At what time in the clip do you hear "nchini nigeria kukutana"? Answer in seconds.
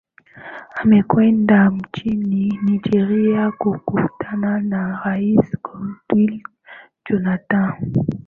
1.69-4.59